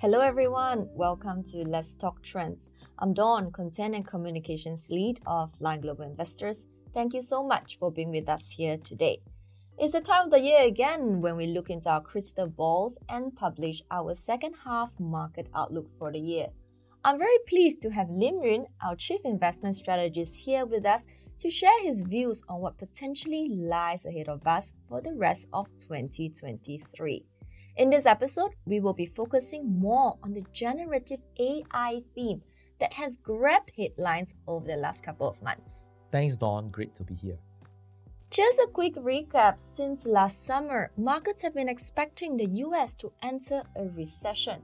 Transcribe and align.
Hello, 0.00 0.20
everyone. 0.20 0.88
Welcome 0.94 1.42
to 1.50 1.64
Let's 1.64 1.96
Talk 1.96 2.22
Trends. 2.22 2.70
I'm 3.00 3.14
Dawn, 3.14 3.50
Content 3.50 3.96
and 3.96 4.06
Communications 4.06 4.92
Lead 4.92 5.18
of 5.26 5.52
Lion 5.60 5.80
Global 5.80 6.04
Investors. 6.04 6.68
Thank 6.94 7.14
you 7.14 7.20
so 7.20 7.42
much 7.42 7.80
for 7.80 7.90
being 7.90 8.12
with 8.12 8.28
us 8.28 8.48
here 8.48 8.76
today. 8.76 9.18
It's 9.76 9.90
the 9.90 10.00
time 10.00 10.26
of 10.26 10.30
the 10.30 10.38
year 10.38 10.60
again 10.64 11.20
when 11.20 11.34
we 11.34 11.48
look 11.48 11.68
into 11.68 11.90
our 11.90 12.00
crystal 12.00 12.46
balls 12.46 12.96
and 13.08 13.34
publish 13.34 13.82
our 13.90 14.14
second 14.14 14.54
half 14.64 15.00
market 15.00 15.48
outlook 15.52 15.88
for 15.88 16.12
the 16.12 16.20
year. 16.20 16.46
I'm 17.02 17.18
very 17.18 17.38
pleased 17.48 17.82
to 17.82 17.90
have 17.90 18.08
Lim 18.08 18.36
Yuin, 18.36 18.66
our 18.80 18.94
Chief 18.94 19.22
Investment 19.24 19.74
Strategist, 19.74 20.44
here 20.44 20.64
with 20.64 20.86
us 20.86 21.08
to 21.38 21.50
share 21.50 21.82
his 21.82 22.02
views 22.02 22.40
on 22.48 22.60
what 22.60 22.78
potentially 22.78 23.48
lies 23.50 24.06
ahead 24.06 24.28
of 24.28 24.46
us 24.46 24.74
for 24.88 25.00
the 25.00 25.14
rest 25.14 25.48
of 25.52 25.66
2023. 25.76 27.26
In 27.78 27.90
this 27.90 28.06
episode, 28.06 28.56
we 28.66 28.80
will 28.80 28.92
be 28.92 29.06
focusing 29.06 29.78
more 29.78 30.18
on 30.24 30.32
the 30.32 30.44
generative 30.52 31.20
AI 31.38 32.02
theme 32.12 32.42
that 32.80 32.94
has 32.94 33.16
grabbed 33.16 33.70
headlines 33.76 34.34
over 34.48 34.66
the 34.66 34.76
last 34.76 35.04
couple 35.04 35.28
of 35.28 35.40
months. 35.40 35.88
Thanks, 36.10 36.36
Dawn. 36.36 36.70
Great 36.70 36.96
to 36.96 37.04
be 37.04 37.14
here. 37.14 37.38
Just 38.32 38.58
a 38.58 38.66
quick 38.66 38.96
recap 38.96 39.60
since 39.60 40.06
last 40.06 40.44
summer, 40.44 40.90
markets 40.96 41.40
have 41.42 41.54
been 41.54 41.68
expecting 41.68 42.36
the 42.36 42.46
US 42.66 42.94
to 42.94 43.12
enter 43.22 43.62
a 43.76 43.84
recession. 43.84 44.60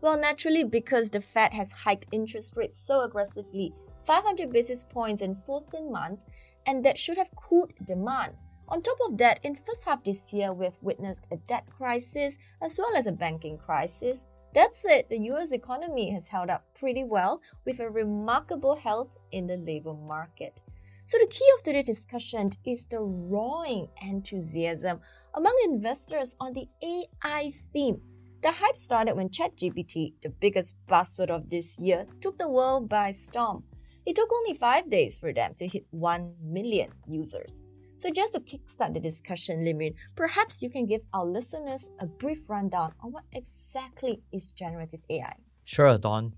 Well, 0.00 0.18
naturally, 0.18 0.64
because 0.64 1.10
the 1.10 1.20
Fed 1.20 1.52
has 1.52 1.70
hiked 1.70 2.06
interest 2.12 2.56
rates 2.56 2.78
so 2.78 3.02
aggressively 3.02 3.74
500 4.06 4.50
basis 4.50 4.84
points 4.84 5.20
in 5.20 5.34
14 5.34 5.92
months, 5.92 6.24
and 6.64 6.82
that 6.82 6.98
should 6.98 7.18
have 7.18 7.30
cooled 7.36 7.74
demand. 7.84 8.32
On 8.68 8.80
top 8.80 8.96
of 9.06 9.18
that, 9.18 9.40
in 9.44 9.54
first 9.54 9.84
half 9.84 10.02
this 10.04 10.32
year, 10.32 10.52
we've 10.52 10.80
witnessed 10.80 11.28
a 11.30 11.36
debt 11.36 11.66
crisis 11.76 12.38
as 12.62 12.78
well 12.78 12.96
as 12.96 13.06
a 13.06 13.12
banking 13.12 13.58
crisis. 13.58 14.26
That 14.54 14.74
said, 14.74 15.04
the 15.10 15.18
US 15.32 15.52
economy 15.52 16.10
has 16.12 16.28
held 16.28 16.48
up 16.48 16.64
pretty 16.74 17.04
well 17.04 17.42
with 17.66 17.80
a 17.80 17.90
remarkable 17.90 18.76
health 18.76 19.18
in 19.32 19.46
the 19.46 19.58
labor 19.58 19.92
market. 19.92 20.60
So 21.04 21.18
the 21.18 21.26
key 21.26 21.44
of 21.56 21.62
today's 21.62 21.86
discussion 21.86 22.52
is 22.64 22.86
the 22.86 23.00
roaring 23.00 23.88
enthusiasm 24.00 25.00
among 25.34 25.54
investors 25.64 26.34
on 26.40 26.54
the 26.54 26.66
AI 26.82 27.50
theme. 27.74 28.00
The 28.42 28.52
hype 28.52 28.78
started 28.78 29.14
when 29.14 29.28
ChatGPT, 29.28 30.14
the 30.22 30.30
biggest 30.30 30.76
buzzword 30.88 31.28
of 31.28 31.50
this 31.50 31.78
year, 31.78 32.06
took 32.22 32.38
the 32.38 32.48
world 32.48 32.88
by 32.88 33.10
storm. 33.10 33.64
It 34.06 34.16
took 34.16 34.32
only 34.32 34.54
five 34.54 34.88
days 34.88 35.18
for 35.18 35.32
them 35.34 35.54
to 35.56 35.66
hit 35.66 35.84
1 35.90 36.36
million 36.42 36.90
users. 37.06 37.60
So, 37.98 38.10
just 38.10 38.34
to 38.34 38.40
kickstart 38.40 38.92
the 38.92 39.00
discussion, 39.00 39.64
Lim 39.64 39.78
Yuin, 39.78 39.94
perhaps 40.16 40.62
you 40.62 40.70
can 40.70 40.86
give 40.86 41.02
our 41.12 41.24
listeners 41.24 41.90
a 42.00 42.06
brief 42.06 42.40
rundown 42.48 42.92
on 43.00 43.12
what 43.12 43.24
exactly 43.32 44.20
is 44.32 44.52
generative 44.52 45.00
AI. 45.08 45.34
Sure, 45.64 45.96
Dawn. 45.96 46.34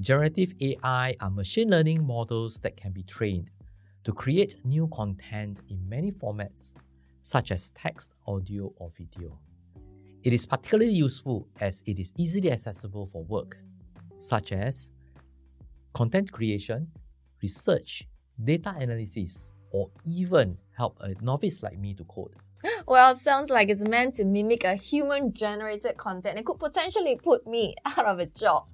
Generative 0.00 0.54
AI 0.60 1.14
are 1.20 1.30
machine 1.30 1.68
learning 1.70 2.04
models 2.04 2.60
that 2.60 2.76
can 2.76 2.92
be 2.92 3.02
trained 3.02 3.50
to 4.04 4.12
create 4.12 4.56
new 4.64 4.88
content 4.88 5.60
in 5.68 5.88
many 5.88 6.10
formats, 6.10 6.74
such 7.20 7.52
as 7.52 7.70
text, 7.72 8.14
audio, 8.26 8.72
or 8.76 8.90
video. 8.90 9.38
It 10.24 10.32
is 10.32 10.46
particularly 10.46 10.92
useful 10.92 11.48
as 11.60 11.82
it 11.86 11.98
is 11.98 12.14
easily 12.16 12.50
accessible 12.50 13.06
for 13.06 13.24
work, 13.24 13.58
such 14.16 14.52
as 14.52 14.92
content 15.94 16.32
creation, 16.32 16.88
research, 17.42 18.08
data 18.42 18.74
analysis, 18.78 19.52
or 19.72 19.90
even 20.04 20.58
help 20.76 20.96
a 21.00 21.14
novice 21.20 21.62
like 21.62 21.78
me 21.78 21.94
to 21.94 22.04
code. 22.04 22.34
Well, 22.86 23.14
sounds 23.14 23.50
like 23.50 23.68
it's 23.68 23.82
meant 23.82 24.14
to 24.16 24.24
mimic 24.24 24.64
a 24.64 24.74
human 24.74 25.32
generated 25.32 25.96
content. 25.96 26.38
It 26.38 26.46
could 26.46 26.58
potentially 26.58 27.16
put 27.16 27.46
me 27.46 27.74
out 27.96 28.06
of 28.06 28.18
a 28.18 28.26
job. 28.26 28.66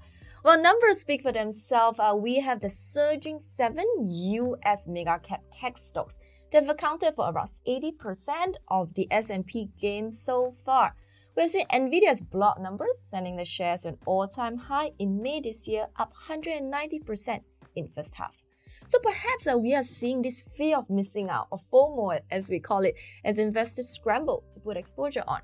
Well, 0.44 0.60
numbers 0.60 1.00
speak 1.00 1.22
for 1.22 1.32
themselves. 1.32 1.98
Uh, 1.98 2.14
we 2.16 2.40
have 2.40 2.60
the 2.60 2.68
surging 2.68 3.40
seven 3.40 3.86
US 3.98 4.86
mega 4.86 5.18
cap 5.18 5.42
tech 5.50 5.76
stocks 5.78 6.18
that 6.52 6.62
have 6.64 6.70
accounted 6.70 7.14
for 7.14 7.28
about 7.28 7.50
80% 7.66 8.54
of 8.68 8.94
the 8.94 9.06
S&P 9.10 9.70
gain 9.78 10.10
so 10.10 10.50
far. 10.50 10.94
We've 11.36 11.50
seen 11.50 11.66
Nvidia's 11.68 12.20
block 12.20 12.60
numbers 12.60 12.98
sending 12.98 13.36
the 13.36 13.44
shares 13.44 13.82
to 13.82 13.90
an 13.90 13.98
all-time 14.06 14.56
high 14.56 14.92
in 14.98 15.22
May 15.22 15.40
this 15.40 15.68
year, 15.68 15.86
up 15.96 16.12
190% 16.14 17.40
in 17.76 17.88
first 17.88 18.16
half. 18.16 18.47
So 18.88 18.98
perhaps 19.00 19.46
uh, 19.46 19.58
we 19.58 19.74
are 19.74 19.82
seeing 19.82 20.22
this 20.22 20.42
fear 20.42 20.78
of 20.78 20.88
missing 20.88 21.28
out, 21.28 21.48
or 21.50 21.58
FOMO 21.70 22.20
as 22.30 22.48
we 22.48 22.58
call 22.58 22.86
it, 22.86 22.96
as 23.22 23.38
investors 23.38 23.90
scramble 23.90 24.44
to 24.50 24.58
put 24.60 24.78
exposure 24.78 25.24
on. 25.28 25.42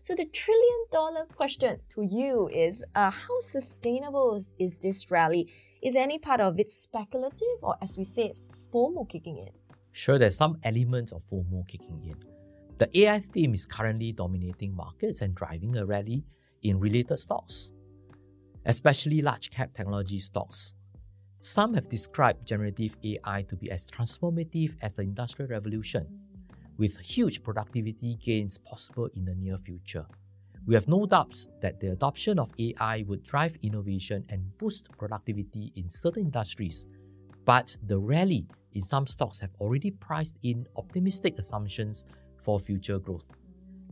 So 0.00 0.14
the 0.14 0.24
trillion 0.24 0.86
dollar 0.90 1.26
question 1.26 1.78
to 1.90 2.02
you 2.02 2.48
is 2.48 2.82
uh, 2.94 3.10
how 3.10 3.38
sustainable 3.40 4.42
is 4.58 4.78
this 4.78 5.10
rally? 5.10 5.52
Is 5.82 5.94
any 5.94 6.18
part 6.18 6.40
of 6.40 6.58
it 6.58 6.70
speculative 6.70 7.58
or 7.60 7.76
as 7.82 7.98
we 7.98 8.04
say, 8.04 8.32
FOMO 8.72 9.06
kicking 9.06 9.36
in? 9.36 9.50
Sure, 9.92 10.18
there's 10.18 10.36
some 10.36 10.56
elements 10.64 11.12
of 11.12 11.22
FOMO 11.30 11.68
kicking 11.68 12.02
in. 12.02 12.16
The 12.78 12.88
AI 12.98 13.20
theme 13.20 13.52
is 13.52 13.66
currently 13.66 14.12
dominating 14.12 14.74
markets 14.74 15.20
and 15.20 15.34
driving 15.34 15.76
a 15.76 15.84
rally 15.84 16.24
in 16.62 16.80
related 16.80 17.18
stocks, 17.18 17.72
especially 18.64 19.20
large 19.20 19.50
cap 19.50 19.74
technology 19.74 20.18
stocks 20.18 20.76
some 21.46 21.74
have 21.74 21.88
described 21.88 22.44
generative 22.44 22.96
AI 23.04 23.42
to 23.42 23.54
be 23.54 23.70
as 23.70 23.88
transformative 23.88 24.74
as 24.82 24.96
the 24.96 25.02
Industrial 25.02 25.48
Revolution, 25.48 26.04
with 26.76 26.98
huge 26.98 27.44
productivity 27.44 28.16
gains 28.16 28.58
possible 28.58 29.08
in 29.14 29.24
the 29.24 29.34
near 29.36 29.56
future. 29.56 30.04
We 30.66 30.74
have 30.74 30.88
no 30.88 31.06
doubts 31.06 31.50
that 31.60 31.78
the 31.78 31.92
adoption 31.92 32.40
of 32.40 32.52
AI 32.58 33.04
would 33.06 33.22
drive 33.22 33.56
innovation 33.62 34.24
and 34.28 34.58
boost 34.58 34.90
productivity 34.98 35.72
in 35.76 35.88
certain 35.88 36.24
industries, 36.24 36.88
but 37.44 37.78
the 37.84 37.96
rally 37.96 38.48
in 38.74 38.82
some 38.82 39.06
stocks 39.06 39.38
have 39.38 39.54
already 39.60 39.92
priced 39.92 40.38
in 40.42 40.66
optimistic 40.74 41.38
assumptions 41.38 42.06
for 42.42 42.58
future 42.58 42.98
growth. 42.98 43.24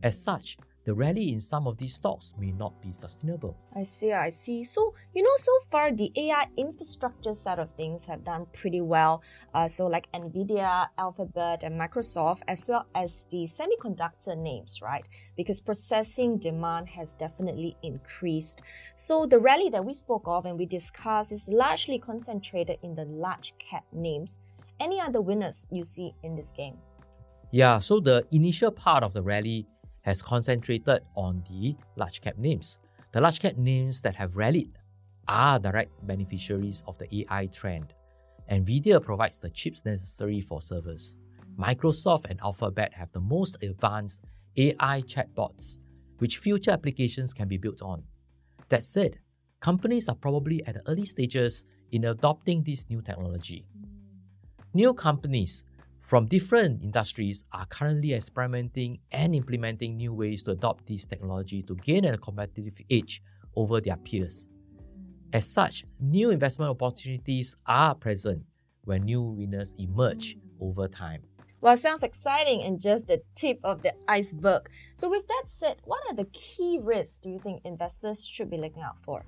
As 0.03 0.21
such, 0.21 0.57
the 0.85 0.93
rally 0.93 1.33
in 1.33 1.41
some 1.41 1.65
of 1.65 1.77
these 1.77 1.95
stocks 1.95 2.35
may 2.39 2.51
not 2.51 2.79
be 2.81 2.91
sustainable. 2.91 3.57
I 3.75 3.83
see, 3.83 4.13
I 4.13 4.29
see. 4.29 4.63
So, 4.63 4.93
you 5.13 5.23
know, 5.23 5.35
so 5.37 5.51
far 5.71 5.91
the 5.91 6.11
AI 6.15 6.45
infrastructure 6.57 7.33
side 7.33 7.57
of 7.57 7.71
things 7.71 8.05
have 8.05 8.23
done 8.23 8.45
pretty 8.53 8.81
well. 8.81 9.23
Uh, 9.53 9.67
so, 9.67 9.87
like 9.87 10.11
Nvidia, 10.11 10.87
Alphabet, 10.97 11.63
and 11.63 11.79
Microsoft, 11.79 12.41
as 12.47 12.67
well 12.67 12.85
as 12.93 13.25
the 13.31 13.47
semiconductor 13.47 14.37
names, 14.37 14.79
right? 14.83 15.05
Because 15.35 15.59
processing 15.59 16.37
demand 16.37 16.87
has 16.89 17.15
definitely 17.15 17.75
increased. 17.81 18.61
So, 18.93 19.25
the 19.25 19.39
rally 19.39 19.69
that 19.69 19.83
we 19.83 19.93
spoke 19.95 20.27
of 20.27 20.45
and 20.45 20.57
we 20.57 20.67
discussed 20.67 21.31
is 21.31 21.49
largely 21.49 21.97
concentrated 21.97 22.77
in 22.83 22.93
the 22.93 23.05
large 23.05 23.53
cap 23.57 23.85
names. 23.91 24.37
Any 24.79 25.01
other 25.01 25.21
winners 25.21 25.65
you 25.71 25.83
see 25.83 26.13
in 26.21 26.35
this 26.35 26.51
game? 26.51 26.77
Yeah, 27.51 27.79
so 27.79 27.99
the 28.01 28.25
initial 28.31 28.69
part 28.69 29.01
of 29.03 29.13
the 29.13 29.21
rally 29.21 29.65
has 30.05 30.21
concentrated 30.21 31.01
on 31.15 31.43
the 31.49 31.75
large 31.95 32.21
cap 32.21 32.37
names. 32.37 32.77
The 33.11 33.19
large 33.19 33.39
cap 33.39 33.57
names 33.57 34.03
that 34.03 34.15
have 34.15 34.37
rallied 34.37 34.77
are 35.27 35.57
direct 35.57 36.05
beneficiaries 36.05 36.83
of 36.87 36.97
the 36.99 37.07
AI 37.21 37.47
trend. 37.47 37.93
Nvidia 38.51 39.01
provides 39.01 39.39
the 39.39 39.49
chips 39.49 39.83
necessary 39.83 40.41
for 40.41 40.61
servers. 40.61 41.17
Microsoft 41.57 42.25
and 42.29 42.39
Alphabet 42.41 42.93
have 42.93 43.11
the 43.13 43.19
most 43.19 43.63
advanced 43.63 44.23
AI 44.57 45.01
chatbots, 45.01 45.79
which 46.19 46.37
future 46.37 46.71
applications 46.71 47.33
can 47.33 47.47
be 47.47 47.57
built 47.57 47.81
on. 47.81 48.03
That 48.69 48.83
said, 48.83 49.17
companies 49.59 50.07
are 50.07 50.15
probably 50.15 50.63
at 50.67 50.75
the 50.75 50.87
early 50.87 51.05
stages 51.05 51.65
in 51.91 52.05
adopting 52.05 52.61
this 52.61 52.87
new 52.91 53.01
technology. 53.01 53.65
New 54.75 54.93
companies 54.93 55.65
from 56.05 56.27
different 56.27 56.83
industries 56.83 57.45
are 57.51 57.65
currently 57.65 58.13
experimenting 58.13 58.99
and 59.11 59.33
implementing 59.33 59.97
new 59.97 60.13
ways 60.13 60.43
to 60.43 60.51
adopt 60.51 60.85
this 60.85 61.07
technology 61.07 61.63
to 61.63 61.75
gain 61.77 62.05
a 62.05 62.15
competitive 62.17 62.79
edge 62.91 63.23
over 63.55 63.81
their 63.81 63.97
peers. 63.97 64.49
As 65.33 65.47
such, 65.47 65.83
new 65.99 66.29
investment 66.29 66.69
opportunities 66.69 67.57
are 67.65 67.95
present 67.95 68.43
when 68.83 69.01
new 69.01 69.21
winners 69.21 69.73
emerge 69.79 70.37
over 70.61 70.87
time. 70.87 71.23
Well, 71.59 71.75
sounds 71.75 72.03
exciting 72.03 72.61
and 72.61 72.79
just 72.79 73.07
the 73.07 73.23
tip 73.33 73.59
of 73.63 73.81
the 73.81 73.93
iceberg. 74.07 74.69
So, 74.97 75.09
with 75.09 75.27
that 75.27 75.43
said, 75.47 75.77
what 75.85 76.03
are 76.07 76.13
the 76.13 76.25
key 76.25 76.79
risks 76.83 77.17
do 77.17 77.31
you 77.31 77.39
think 77.39 77.61
investors 77.65 78.23
should 78.23 78.51
be 78.51 78.57
looking 78.57 78.83
out 78.83 78.99
for? 79.03 79.25